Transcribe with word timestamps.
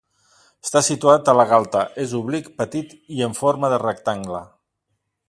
Està 0.67 0.81
situat 0.87 1.29
a 1.33 1.35
la 1.39 1.45
galta; 1.51 1.83
és 2.05 2.17
oblic, 2.21 2.49
petit 2.63 2.97
i 3.19 3.23
en 3.29 3.39
forma 3.41 3.73
de 3.75 3.81
rectangle. 3.85 4.43